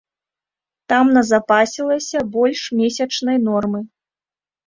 [0.93, 3.79] Там назапасілася больш месячнай нормы.